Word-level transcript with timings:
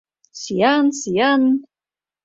Сӱан, 0.41 0.85
сӱан... 0.99 1.43